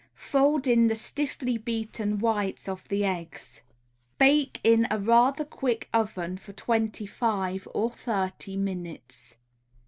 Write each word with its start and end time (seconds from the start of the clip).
Fold 0.15 0.65
in 0.65 0.87
the 0.87 0.95
stiffly 0.95 1.59
beaten 1.59 2.17
whites 2.17 2.67
of 2.67 2.83
the 2.87 3.03
eggs. 3.05 3.61
Bake 4.17 4.59
in 4.63 4.87
a 4.89 4.97
rather 4.97 5.45
quick 5.45 5.89
oven 5.93 6.39
for 6.39 6.53
twenty 6.53 7.05
five 7.05 7.67
or 7.75 7.87
thirty 7.91 8.57
minutes. 8.57 9.35